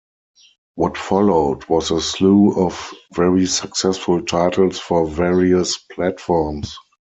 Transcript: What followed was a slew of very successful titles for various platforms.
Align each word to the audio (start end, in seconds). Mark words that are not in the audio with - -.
What 0.73 0.97
followed 0.97 1.65
was 1.69 1.91
a 1.91 2.01
slew 2.01 2.53
of 2.55 2.91
very 3.13 3.45
successful 3.45 4.23
titles 4.25 4.79
for 4.79 5.05
various 5.05 5.77
platforms. 5.77 6.75